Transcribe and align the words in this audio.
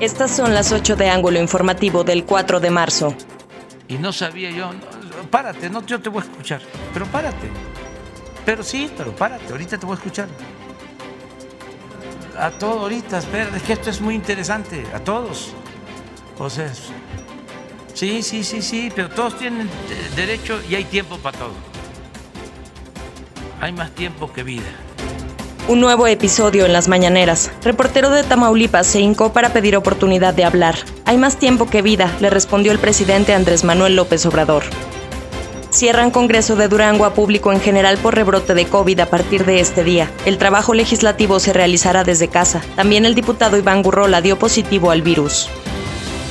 Estas 0.00 0.30
son 0.30 0.52
las 0.52 0.72
8 0.72 0.94
de 0.94 1.08
ángulo 1.08 1.40
informativo 1.40 2.04
del 2.04 2.26
4 2.26 2.60
de 2.60 2.70
marzo. 2.70 3.14
Y 3.88 3.94
no 3.94 4.12
sabía 4.12 4.50
yo, 4.50 4.70
párate, 5.30 5.70
no, 5.70 5.84
yo 5.86 5.98
te 6.00 6.10
voy 6.10 6.20
a 6.20 6.24
escuchar, 6.24 6.60
pero 6.92 7.06
párate. 7.06 7.48
Pero 8.44 8.62
sí, 8.62 8.90
pero 8.94 9.16
párate, 9.16 9.50
ahorita 9.50 9.78
te 9.78 9.86
voy 9.86 9.94
a 9.94 9.96
escuchar. 9.96 10.28
A 12.38 12.50
todo 12.50 12.80
ahorita, 12.80 13.16
espera, 13.16 13.48
es 13.56 13.62
que 13.62 13.72
esto 13.72 13.88
es 13.88 14.02
muy 14.02 14.14
interesante, 14.14 14.84
a 14.92 15.00
todos. 15.00 15.54
O 16.38 16.50
sea, 16.50 16.70
sí, 17.94 18.22
sí, 18.22 18.44
sí, 18.44 18.60
sí, 18.60 18.92
pero 18.94 19.08
todos 19.08 19.38
tienen 19.38 19.70
derecho 20.14 20.60
y 20.68 20.74
hay 20.74 20.84
tiempo 20.84 21.16
para 21.16 21.38
todo. 21.38 21.54
Hay 23.62 23.72
más 23.72 23.90
tiempo 23.92 24.30
que 24.30 24.42
vida. 24.42 24.85
Un 25.68 25.80
nuevo 25.80 26.06
episodio 26.06 26.64
en 26.64 26.72
las 26.72 26.86
mañaneras. 26.86 27.50
Reportero 27.64 28.10
de 28.10 28.22
Tamaulipas 28.22 28.86
se 28.86 29.00
hincó 29.00 29.32
para 29.32 29.52
pedir 29.52 29.76
oportunidad 29.76 30.32
de 30.32 30.44
hablar. 30.44 30.76
Hay 31.04 31.18
más 31.18 31.38
tiempo 31.38 31.68
que 31.68 31.82
vida, 31.82 32.14
le 32.20 32.30
respondió 32.30 32.70
el 32.70 32.78
presidente 32.78 33.34
Andrés 33.34 33.64
Manuel 33.64 33.96
López 33.96 34.24
Obrador. 34.26 34.62
Cierran 35.70 36.12
Congreso 36.12 36.54
de 36.54 36.68
Durango 36.68 37.04
a 37.04 37.14
público 37.14 37.52
en 37.52 37.60
general 37.60 37.98
por 37.98 38.14
rebrote 38.14 38.54
de 38.54 38.66
COVID 38.66 39.00
a 39.00 39.06
partir 39.06 39.44
de 39.44 39.58
este 39.58 39.82
día. 39.82 40.08
El 40.24 40.38
trabajo 40.38 40.72
legislativo 40.72 41.40
se 41.40 41.52
realizará 41.52 42.04
desde 42.04 42.28
casa. 42.28 42.62
También 42.76 43.04
el 43.04 43.16
diputado 43.16 43.58
Iván 43.58 43.82
Gurrola 43.82 44.20
dio 44.20 44.38
positivo 44.38 44.92
al 44.92 45.02
virus 45.02 45.50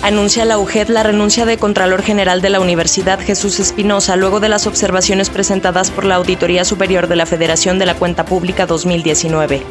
anuncia 0.07 0.45
la 0.45 0.59
UGED 0.59 0.89
la 0.89 1.01
renuncia 1.01 1.47
de 1.47 1.57
Contralor 1.57 2.03
General 2.03 2.39
de 2.39 2.51
la 2.51 2.59
Universidad 2.59 3.19
Jesús 3.19 3.59
Espinosa 3.59 4.15
luego 4.15 4.39
de 4.39 4.49
las 4.49 4.67
observaciones 4.67 5.31
presentadas 5.31 5.89
por 5.89 6.05
la 6.05 6.15
Auditoría 6.15 6.63
Superior 6.63 7.07
de 7.07 7.15
la 7.15 7.25
Federación 7.25 7.79
de 7.79 7.87
la 7.87 7.95
Cuenta 7.95 8.23
Pública 8.23 8.67
2019. 8.67 9.63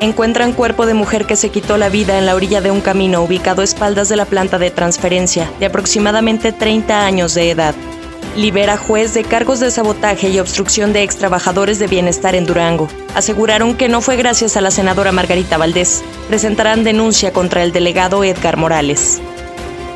Encuentran 0.00 0.54
cuerpo 0.54 0.86
de 0.86 0.94
mujer 0.94 1.26
que 1.26 1.36
se 1.36 1.50
quitó 1.50 1.76
la 1.76 1.90
vida 1.90 2.16
en 2.16 2.24
la 2.24 2.34
orilla 2.34 2.62
de 2.62 2.70
un 2.70 2.80
camino 2.80 3.22
ubicado 3.22 3.60
a 3.60 3.64
espaldas 3.64 4.08
de 4.08 4.16
la 4.16 4.24
planta 4.24 4.58
de 4.58 4.70
transferencia, 4.70 5.50
de 5.60 5.66
aproximadamente 5.66 6.52
30 6.52 7.04
años 7.04 7.34
de 7.34 7.50
edad. 7.50 7.74
Libera 8.36 8.76
juez 8.76 9.14
de 9.14 9.24
cargos 9.24 9.60
de 9.60 9.70
sabotaje 9.70 10.28
y 10.28 10.38
obstrucción 10.38 10.92
de 10.92 11.02
ex 11.02 11.16
trabajadores 11.16 11.78
de 11.78 11.86
bienestar 11.86 12.34
en 12.34 12.44
Durango. 12.44 12.86
Aseguraron 13.14 13.74
que 13.74 13.88
no 13.88 14.02
fue 14.02 14.16
gracias 14.16 14.58
a 14.58 14.60
la 14.60 14.70
senadora 14.70 15.10
Margarita 15.10 15.56
Valdés. 15.56 16.04
Presentarán 16.28 16.84
denuncia 16.84 17.32
contra 17.32 17.62
el 17.62 17.72
delegado 17.72 18.24
Edgar 18.24 18.58
Morales. 18.58 19.22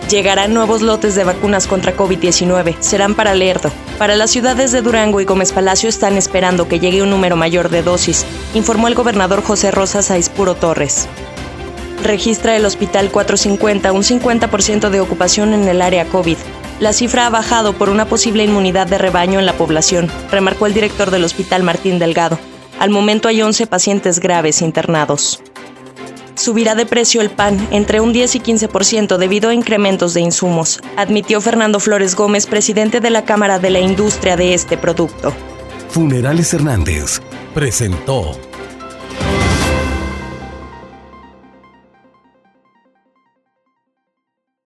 Llegarán 0.08 0.54
nuevos 0.54 0.80
lotes 0.80 1.14
de 1.16 1.24
vacunas 1.24 1.66
contra 1.66 1.94
COVID-19. 1.94 2.76
Serán 2.80 3.14
para 3.14 3.34
Lerdo. 3.34 3.70
Para 3.98 4.16
las 4.16 4.30
ciudades 4.30 4.72
de 4.72 4.80
Durango 4.80 5.20
y 5.20 5.26
Gómez 5.26 5.52
Palacio 5.52 5.90
están 5.90 6.16
esperando 6.16 6.66
que 6.66 6.80
llegue 6.80 7.02
un 7.02 7.10
número 7.10 7.36
mayor 7.36 7.68
de 7.68 7.82
dosis, 7.82 8.24
informó 8.54 8.88
el 8.88 8.94
gobernador 8.94 9.42
José 9.42 9.70
Rosa 9.70 10.00
Aispuro 10.14 10.54
Torres 10.54 11.08
registra 12.02 12.56
el 12.56 12.64
Hospital 12.64 13.10
450 13.10 13.92
un 13.92 14.02
50% 14.02 14.88
de 14.88 15.00
ocupación 15.00 15.52
en 15.52 15.68
el 15.68 15.82
área 15.82 16.06
COVID. 16.06 16.38
La 16.80 16.94
cifra 16.94 17.26
ha 17.26 17.30
bajado 17.30 17.74
por 17.74 17.90
una 17.90 18.06
posible 18.06 18.42
inmunidad 18.42 18.86
de 18.86 18.96
rebaño 18.96 19.38
en 19.38 19.44
la 19.44 19.52
población, 19.52 20.10
remarcó 20.30 20.64
el 20.64 20.72
director 20.72 21.10
del 21.10 21.24
Hospital 21.24 21.62
Martín 21.62 21.98
Delgado. 21.98 22.38
Al 22.78 22.88
momento 22.88 23.28
hay 23.28 23.42
11 23.42 23.66
pacientes 23.66 24.18
graves 24.18 24.62
internados. 24.62 25.42
Subirá 26.36 26.74
de 26.74 26.86
precio 26.86 27.20
el 27.20 27.28
pan 27.28 27.68
entre 27.70 28.00
un 28.00 28.14
10 28.14 28.36
y 28.36 28.40
15% 28.40 29.18
debido 29.18 29.50
a 29.50 29.54
incrementos 29.54 30.14
de 30.14 30.22
insumos, 30.22 30.80
admitió 30.96 31.42
Fernando 31.42 31.80
Flores 31.80 32.14
Gómez, 32.14 32.46
presidente 32.46 33.00
de 33.00 33.10
la 33.10 33.26
Cámara 33.26 33.58
de 33.58 33.68
la 33.68 33.80
Industria 33.80 34.38
de 34.38 34.54
este 34.54 34.78
producto. 34.78 35.34
Funerales 35.90 36.54
Hernández 36.54 37.20
presentó 37.52 38.40